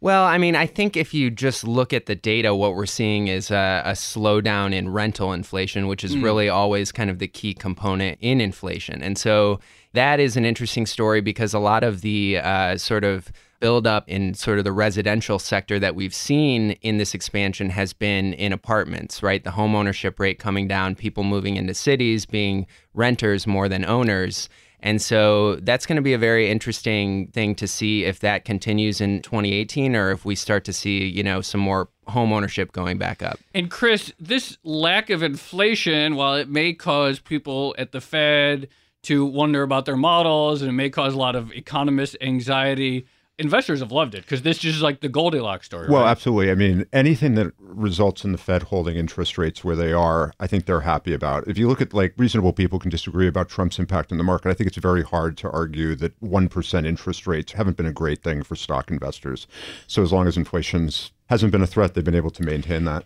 Well, 0.00 0.24
I 0.24 0.38
mean, 0.38 0.56
I 0.56 0.66
think 0.66 0.96
if 0.96 1.12
you 1.12 1.28
just 1.30 1.66
look 1.66 1.92
at 1.92 2.06
the 2.06 2.14
data, 2.14 2.54
what 2.54 2.74
we're 2.74 2.86
seeing 2.86 3.26
is 3.26 3.50
a, 3.50 3.82
a 3.84 3.92
slowdown 3.92 4.72
in 4.72 4.88
rental 4.90 5.32
inflation, 5.32 5.88
which 5.88 6.04
is 6.04 6.14
mm. 6.14 6.22
really 6.22 6.48
always 6.48 6.90
kind 6.90 7.10
of 7.10 7.18
the 7.18 7.26
key 7.26 7.52
component 7.52 8.16
in 8.20 8.40
inflation. 8.40 9.02
And 9.02 9.18
so 9.18 9.58
that 9.92 10.20
is 10.20 10.36
an 10.36 10.44
interesting 10.44 10.86
story 10.86 11.20
because 11.20 11.54
a 11.54 11.58
lot 11.58 11.84
of 11.84 12.00
the 12.00 12.38
uh, 12.38 12.76
sort 12.76 13.04
of 13.04 13.32
buildup 13.60 14.08
in 14.08 14.34
sort 14.34 14.58
of 14.58 14.64
the 14.64 14.72
residential 14.72 15.38
sector 15.38 15.78
that 15.78 15.94
we've 15.94 16.14
seen 16.14 16.72
in 16.82 16.98
this 16.98 17.14
expansion 17.14 17.70
has 17.70 17.92
been 17.92 18.32
in 18.34 18.52
apartments, 18.52 19.22
right? 19.22 19.42
The 19.42 19.50
home 19.50 19.74
ownership 19.74 20.20
rate 20.20 20.38
coming 20.38 20.68
down, 20.68 20.94
people 20.94 21.24
moving 21.24 21.56
into 21.56 21.74
cities, 21.74 22.26
being 22.26 22.66
renters 22.94 23.46
more 23.46 23.68
than 23.68 23.84
owners. 23.84 24.48
And 24.80 25.02
so 25.02 25.56
that's 25.56 25.86
going 25.86 25.96
to 25.96 26.02
be 26.02 26.12
a 26.12 26.18
very 26.18 26.48
interesting 26.48 27.28
thing 27.28 27.56
to 27.56 27.66
see 27.66 28.04
if 28.04 28.20
that 28.20 28.44
continues 28.44 29.00
in 29.00 29.22
2018 29.22 29.96
or 29.96 30.12
if 30.12 30.24
we 30.24 30.36
start 30.36 30.64
to 30.66 30.72
see, 30.72 31.04
you 31.04 31.24
know, 31.24 31.40
some 31.40 31.60
more 31.60 31.88
home 32.06 32.32
ownership 32.32 32.70
going 32.70 32.96
back 32.96 33.22
up. 33.22 33.40
And 33.52 33.70
Chris, 33.70 34.12
this 34.20 34.56
lack 34.62 35.10
of 35.10 35.22
inflation, 35.22 36.14
while 36.14 36.34
it 36.34 36.48
may 36.48 36.74
cause 36.74 37.18
people 37.18 37.74
at 37.76 37.90
the 37.90 38.00
Fed 38.00 38.68
to 39.02 39.24
wonder 39.24 39.62
about 39.62 39.84
their 39.84 39.96
models 39.96 40.62
and 40.62 40.68
it 40.68 40.74
may 40.74 40.90
cause 40.90 41.14
a 41.14 41.18
lot 41.18 41.36
of 41.36 41.52
economist 41.52 42.16
anxiety. 42.20 43.06
Investors 43.40 43.78
have 43.78 43.92
loved 43.92 44.16
it 44.16 44.22
because 44.22 44.42
this 44.42 44.64
is 44.64 44.82
like 44.82 45.00
the 45.00 45.08
Goldilocks 45.08 45.66
story. 45.66 45.88
Well, 45.88 46.02
right? 46.02 46.10
absolutely. 46.10 46.50
I 46.50 46.56
mean, 46.56 46.86
anything 46.92 47.36
that 47.36 47.52
results 47.60 48.24
in 48.24 48.32
the 48.32 48.38
Fed 48.38 48.64
holding 48.64 48.96
interest 48.96 49.38
rates 49.38 49.62
where 49.62 49.76
they 49.76 49.92
are, 49.92 50.32
I 50.40 50.48
think 50.48 50.66
they're 50.66 50.80
happy 50.80 51.14
about. 51.14 51.46
If 51.46 51.56
you 51.56 51.68
look 51.68 51.80
at 51.80 51.94
like 51.94 52.14
reasonable 52.16 52.52
people 52.52 52.80
can 52.80 52.90
disagree 52.90 53.28
about 53.28 53.48
Trump's 53.48 53.78
impact 53.78 54.10
on 54.10 54.18
the 54.18 54.24
market. 54.24 54.50
I 54.50 54.54
think 54.54 54.66
it's 54.66 54.76
very 54.76 55.04
hard 55.04 55.36
to 55.38 55.50
argue 55.50 55.94
that 55.94 56.20
1% 56.20 56.86
interest 56.86 57.26
rates 57.28 57.52
haven't 57.52 57.76
been 57.76 57.86
a 57.86 57.92
great 57.92 58.24
thing 58.24 58.42
for 58.42 58.56
stock 58.56 58.90
investors. 58.90 59.46
So 59.86 60.02
as 60.02 60.12
long 60.12 60.26
as 60.26 60.36
inflation's 60.36 61.12
hasn't 61.28 61.52
been 61.52 61.62
a 61.62 61.66
threat, 61.66 61.94
they've 61.94 62.02
been 62.04 62.16
able 62.16 62.30
to 62.30 62.42
maintain 62.42 62.84
that. 62.86 63.04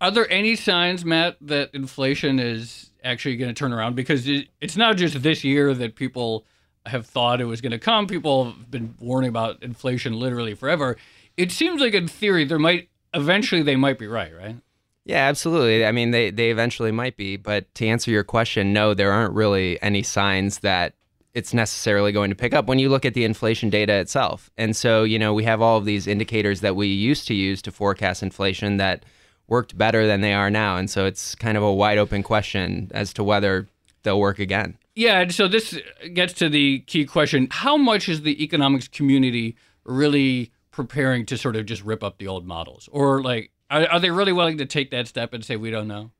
Are 0.00 0.10
there 0.10 0.30
any 0.30 0.56
signs, 0.56 1.04
Matt, 1.04 1.36
that 1.42 1.70
inflation 1.74 2.38
is 2.38 2.90
actually 3.04 3.36
going 3.36 3.52
to 3.52 3.58
turn 3.58 3.72
around? 3.72 3.96
Because 3.96 4.26
it, 4.26 4.48
it's 4.60 4.76
not 4.76 4.96
just 4.96 5.22
this 5.22 5.44
year 5.44 5.74
that 5.74 5.94
people 5.94 6.46
have 6.86 7.06
thought 7.06 7.40
it 7.40 7.44
was 7.44 7.60
going 7.60 7.72
to 7.72 7.78
come. 7.78 8.06
People 8.06 8.44
have 8.46 8.70
been 8.70 8.94
warning 8.98 9.28
about 9.28 9.62
inflation 9.62 10.18
literally 10.18 10.54
forever. 10.54 10.96
It 11.36 11.52
seems 11.52 11.80
like, 11.80 11.94
in 11.94 12.08
theory, 12.08 12.44
there 12.44 12.58
might 12.58 12.88
eventually 13.12 13.62
they 13.62 13.76
might 13.76 13.98
be 13.98 14.06
right, 14.06 14.34
right? 14.34 14.56
Yeah, 15.04 15.28
absolutely. 15.28 15.84
I 15.84 15.92
mean, 15.92 16.10
they 16.10 16.30
they 16.30 16.50
eventually 16.50 16.92
might 16.92 17.16
be. 17.16 17.36
But 17.36 17.74
to 17.76 17.86
answer 17.86 18.10
your 18.10 18.24
question, 18.24 18.72
no, 18.72 18.94
there 18.94 19.12
aren't 19.12 19.34
really 19.34 19.80
any 19.82 20.02
signs 20.02 20.60
that 20.60 20.94
it's 21.34 21.54
necessarily 21.54 22.12
going 22.12 22.30
to 22.30 22.36
pick 22.36 22.54
up 22.54 22.66
when 22.66 22.78
you 22.78 22.88
look 22.88 23.04
at 23.04 23.14
the 23.14 23.24
inflation 23.24 23.70
data 23.70 23.94
itself. 23.94 24.50
And 24.56 24.74
so, 24.74 25.04
you 25.04 25.18
know, 25.18 25.32
we 25.32 25.44
have 25.44 25.60
all 25.60 25.78
of 25.78 25.84
these 25.84 26.06
indicators 26.06 26.60
that 26.60 26.74
we 26.74 26.88
used 26.88 27.26
to 27.28 27.34
use 27.34 27.62
to 27.62 27.70
forecast 27.70 28.22
inflation 28.22 28.78
that 28.78 29.04
worked 29.50 29.76
better 29.76 30.06
than 30.06 30.22
they 30.22 30.32
are 30.32 30.48
now. 30.48 30.76
And 30.76 30.88
so 30.88 31.04
it's 31.04 31.34
kind 31.34 31.58
of 31.58 31.62
a 31.62 31.72
wide 31.72 31.98
open 31.98 32.22
question 32.22 32.90
as 32.94 33.12
to 33.14 33.24
whether 33.24 33.68
they'll 34.02 34.20
work 34.20 34.38
again. 34.38 34.78
Yeah, 34.94 35.28
so 35.28 35.48
this 35.48 35.78
gets 36.14 36.32
to 36.34 36.48
the 36.48 36.80
key 36.80 37.04
question. 37.04 37.48
How 37.50 37.76
much 37.76 38.08
is 38.08 38.22
the 38.22 38.42
economics 38.42 38.88
community 38.88 39.56
really 39.84 40.52
preparing 40.70 41.26
to 41.26 41.36
sort 41.36 41.56
of 41.56 41.66
just 41.66 41.84
rip 41.84 42.02
up 42.02 42.18
the 42.18 42.28
old 42.28 42.46
models? 42.46 42.88
Or 42.92 43.22
like 43.22 43.50
are, 43.70 43.86
are 43.88 44.00
they 44.00 44.10
really 44.10 44.32
willing 44.32 44.58
to 44.58 44.66
take 44.66 44.90
that 44.92 45.08
step 45.08 45.32
and 45.34 45.44
say 45.44 45.56
we 45.56 45.70
don't 45.70 45.88
know? 45.88 46.12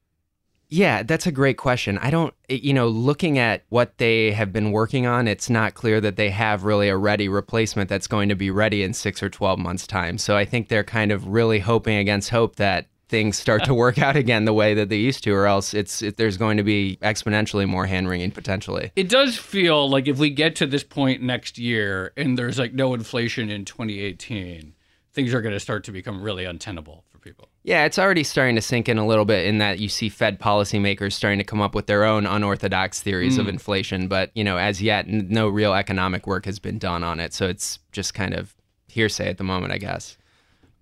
Yeah, 0.72 1.02
that's 1.02 1.26
a 1.26 1.32
great 1.32 1.56
question. 1.56 1.98
I 1.98 2.10
don't, 2.10 2.32
you 2.48 2.72
know, 2.72 2.86
looking 2.86 3.38
at 3.38 3.64
what 3.70 3.98
they 3.98 4.30
have 4.30 4.52
been 4.52 4.70
working 4.70 5.04
on, 5.04 5.26
it's 5.26 5.50
not 5.50 5.74
clear 5.74 6.00
that 6.00 6.14
they 6.14 6.30
have 6.30 6.62
really 6.62 6.88
a 6.88 6.96
ready 6.96 7.28
replacement 7.28 7.90
that's 7.90 8.06
going 8.06 8.28
to 8.28 8.36
be 8.36 8.52
ready 8.52 8.84
in 8.84 8.94
six 8.94 9.20
or 9.20 9.28
12 9.28 9.58
months' 9.58 9.84
time. 9.84 10.16
So 10.16 10.36
I 10.36 10.44
think 10.44 10.68
they're 10.68 10.84
kind 10.84 11.10
of 11.10 11.26
really 11.26 11.58
hoping 11.58 11.96
against 11.96 12.30
hope 12.30 12.54
that 12.56 12.86
things 13.10 13.36
start 13.36 13.64
to 13.64 13.74
work 13.74 13.98
out 13.98 14.16
again 14.16 14.44
the 14.44 14.54
way 14.54 14.72
that 14.72 14.88
they 14.88 14.96
used 14.96 15.24
to, 15.24 15.32
or 15.32 15.46
else 15.46 15.74
it's 15.74 16.00
it, 16.00 16.16
there's 16.16 16.36
going 16.36 16.56
to 16.56 16.62
be 16.62 16.98
exponentially 17.02 17.68
more 17.68 17.84
hand 17.84 18.08
wringing 18.08 18.30
potentially. 18.30 18.92
It 18.96 19.08
does 19.08 19.36
feel 19.36 19.90
like 19.90 20.08
if 20.08 20.18
we 20.18 20.30
get 20.30 20.56
to 20.56 20.66
this 20.66 20.84
point 20.84 21.20
next 21.20 21.58
year 21.58 22.12
and 22.16 22.38
there's 22.38 22.58
like 22.58 22.72
no 22.72 22.94
inflation 22.94 23.50
in 23.50 23.64
2018, 23.64 24.74
things 25.12 25.34
are 25.34 25.42
going 25.42 25.52
to 25.52 25.60
start 25.60 25.84
to 25.84 25.92
become 25.92 26.22
really 26.22 26.44
untenable 26.44 27.04
for 27.08 27.18
people. 27.18 27.48
Yeah, 27.64 27.84
it's 27.84 27.98
already 27.98 28.24
starting 28.24 28.54
to 28.54 28.62
sink 28.62 28.88
in 28.88 28.96
a 28.96 29.06
little 29.06 29.24
bit 29.24 29.44
in 29.44 29.58
that 29.58 29.80
you 29.80 29.88
see 29.88 30.08
Fed 30.08 30.40
policymakers 30.40 31.12
starting 31.12 31.38
to 31.38 31.44
come 31.44 31.60
up 31.60 31.74
with 31.74 31.86
their 31.86 32.04
own 32.04 32.26
unorthodox 32.26 33.02
theories 33.02 33.36
mm. 33.36 33.40
of 33.40 33.48
inflation, 33.48 34.08
but 34.08 34.30
you 34.34 34.44
know, 34.44 34.56
as 34.56 34.80
yet 34.80 35.08
no 35.08 35.48
real 35.48 35.74
economic 35.74 36.26
work 36.26 36.46
has 36.46 36.58
been 36.58 36.78
done 36.78 37.04
on 37.04 37.20
it, 37.20 37.34
so 37.34 37.48
it's 37.48 37.80
just 37.92 38.14
kind 38.14 38.34
of 38.34 38.54
hearsay 38.88 39.28
at 39.28 39.38
the 39.38 39.44
moment, 39.44 39.72
I 39.72 39.78
guess. 39.78 40.16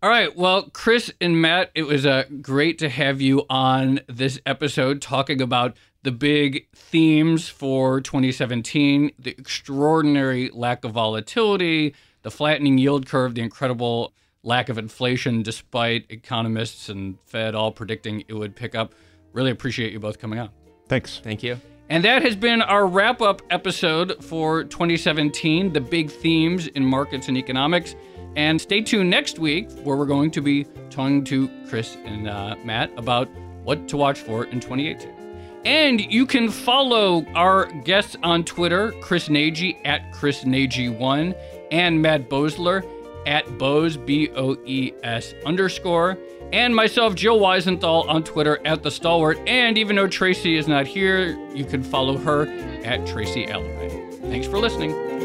All 0.01 0.09
right. 0.09 0.35
Well, 0.37 0.71
Chris 0.73 1.13
and 1.21 1.43
Matt, 1.43 1.73
it 1.75 1.83
was 1.83 2.07
uh, 2.07 2.23
great 2.41 2.79
to 2.79 2.89
have 2.89 3.21
you 3.21 3.45
on 3.51 3.99
this 4.07 4.41
episode 4.47 5.03
talking 5.03 5.43
about 5.43 5.77
the 6.05 6.13
big 6.13 6.69
themes 6.73 7.49
for 7.49 8.01
2017 8.01 9.11
the 9.19 9.31
extraordinary 9.33 10.51
lack 10.55 10.85
of 10.85 10.93
volatility, 10.93 11.97
the 12.23 12.31
flattening 12.31 12.79
yield 12.79 13.07
curve, 13.07 13.35
the 13.35 13.43
incredible 13.43 14.13
lack 14.45 14.69
of 14.69 14.79
inflation, 14.79 15.43
despite 15.43 16.07
economists 16.11 16.89
and 16.89 17.19
Fed 17.25 17.57
all 17.57 17.73
predicting 17.73 18.23
it 18.29 18.35
would 18.35 18.55
pick 18.55 18.77
up. 18.77 18.95
Really 19.33 19.51
appreciate 19.51 19.93
you 19.93 19.99
both 19.99 20.21
coming 20.21 20.39
on. 20.39 20.51
Thanks. 20.87 21.19
Thank 21.19 21.43
you. 21.43 21.61
And 21.89 22.05
that 22.05 22.23
has 22.23 22.37
been 22.37 22.63
our 22.63 22.87
wrap 22.87 23.21
up 23.21 23.43
episode 23.51 24.23
for 24.23 24.63
2017 24.63 25.73
the 25.73 25.81
big 25.81 26.09
themes 26.09 26.69
in 26.69 26.85
markets 26.85 27.27
and 27.27 27.37
economics. 27.37 27.97
And 28.39 28.61
stay 28.61 28.83
tuned 28.83 29.11
next 29.11 29.41
week, 29.41 29.69
where 29.83 29.97
we're 29.97 30.07
going 30.07 30.31
to 30.31 30.41
be 30.41 30.63
talking 30.91 31.25
to 31.25 31.51
Chris 31.69 31.97
and 32.05 32.29
uh, 32.29 32.55
Matt 32.63 32.89
about 32.97 33.29
what 33.65 33.89
to 33.89 33.97
watch 33.97 34.21
for 34.21 34.45
in 34.45 34.61
2018. 34.61 35.13
And 35.65 36.01
you 36.01 36.25
can 36.25 36.49
follow 36.49 37.27
our 37.35 37.67
guests 37.83 38.17
on 38.23 38.45
Twitter, 38.45 38.93
Chris 39.01 39.29
Nagi 39.29 39.85
at 39.85 40.13
Chris 40.13 40.45
Nagi1 40.45 41.37
and 41.73 42.01
Matt 42.01 42.31
Boesler 42.31 42.89
at 43.27 43.59
boes, 43.59 43.97
B 43.97 44.31
O 44.37 44.57
E 44.65 44.93
S 45.03 45.35
underscore, 45.45 46.17
and 46.53 46.77
myself, 46.77 47.17
Joe 47.17 47.41
Weisenthal, 47.41 48.09
on 48.09 48.23
Twitter 48.23 48.61
at 48.65 48.85
The 48.85 48.91
Stalwart. 48.93 49.37
And 49.49 49.77
even 49.77 49.97
though 49.97 50.07
Tracy 50.07 50.57
is 50.57 50.69
not 50.69 50.87
here, 50.87 51.37
you 51.57 51.65
can 51.65 51.83
follow 51.83 52.17
her 52.17 52.47
at 52.85 53.05
Tracy 53.05 53.49
Alloway. 53.49 54.13
Thanks 54.31 54.47
for 54.47 54.59
listening. 54.59 55.18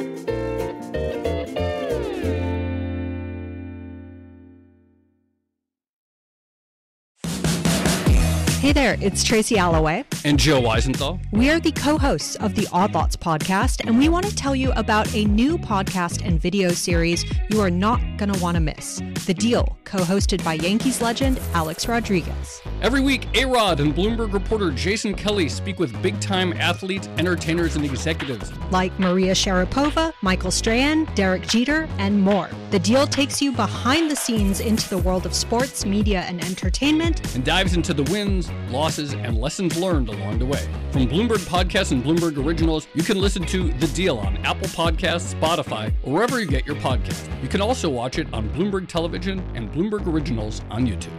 Hey 8.63 8.71
there, 8.71 8.95
it's 9.01 9.25
Tracy 9.25 9.57
Alloway. 9.57 10.05
And 10.23 10.39
Joe 10.39 10.61
Weisenthal. 10.61 11.19
We 11.33 11.49
are 11.49 11.59
the 11.59 11.73
co 11.73 11.97
hosts 11.97 12.37
of 12.37 12.55
the 12.55 12.65
Odd 12.71 12.93
Lots 12.93 13.17
podcast, 13.17 13.85
and 13.85 13.97
we 13.97 14.07
want 14.07 14.25
to 14.25 14.33
tell 14.33 14.55
you 14.55 14.71
about 14.77 15.13
a 15.13 15.25
new 15.25 15.57
podcast 15.57 16.25
and 16.25 16.39
video 16.39 16.69
series 16.69 17.25
you 17.49 17.59
are 17.59 17.69
not 17.69 17.99
going 18.15 18.31
to 18.31 18.39
want 18.39 18.55
to 18.55 18.61
miss 18.61 19.01
The 19.25 19.33
Deal, 19.33 19.77
co 19.83 19.97
hosted 19.97 20.41
by 20.45 20.53
Yankees 20.53 21.01
legend 21.01 21.41
Alex 21.53 21.89
Rodriguez. 21.89 22.61
Every 22.81 23.01
week, 23.01 23.27
A 23.35 23.43
Rod 23.43 23.81
and 23.81 23.93
Bloomberg 23.93 24.31
reporter 24.31 24.71
Jason 24.71 25.13
Kelly 25.13 25.49
speak 25.49 25.77
with 25.77 26.01
big 26.01 26.21
time 26.21 26.53
athletes, 26.53 27.09
entertainers, 27.17 27.75
and 27.75 27.83
executives. 27.83 28.49
Like 28.71 28.97
Maria 28.97 29.33
Sharapova, 29.33 30.13
Michael 30.21 30.51
Strahan, 30.51 31.03
Derek 31.15 31.45
Jeter, 31.47 31.89
and 31.97 32.21
more. 32.21 32.49
The 32.71 32.79
Deal 32.79 33.07
takes 33.07 33.41
you 33.41 33.51
behind 33.51 34.09
the 34.09 34.15
scenes 34.15 34.61
into 34.61 34.87
the 34.89 34.99
world 34.99 35.25
of 35.25 35.33
sports, 35.33 35.85
media, 35.85 36.21
and 36.21 36.41
entertainment, 36.45 37.35
and 37.35 37.43
dives 37.43 37.75
into 37.75 37.93
the 37.93 38.03
wins 38.03 38.52
losses, 38.69 39.13
and 39.13 39.37
lessons 39.37 39.77
learned 39.77 40.09
along 40.09 40.39
the 40.39 40.45
way. 40.45 40.67
From 40.91 41.07
Bloomberg 41.07 41.45
Podcasts 41.47 41.91
and 41.91 42.03
Bloomberg 42.03 42.43
Originals, 42.43 42.87
you 42.93 43.03
can 43.03 43.19
listen 43.19 43.45
to 43.47 43.71
The 43.73 43.87
Deal 43.87 44.17
on 44.17 44.37
Apple 44.45 44.67
Podcasts, 44.69 45.33
Spotify, 45.35 45.93
or 46.03 46.13
wherever 46.13 46.39
you 46.39 46.45
get 46.45 46.65
your 46.65 46.75
podcast. 46.77 47.27
You 47.41 47.49
can 47.49 47.61
also 47.61 47.89
watch 47.89 48.17
it 48.17 48.27
on 48.33 48.49
Bloomberg 48.49 48.87
Television 48.87 49.39
and 49.55 49.71
Bloomberg 49.71 50.07
Originals 50.07 50.61
on 50.69 50.87
YouTube. 50.87 51.11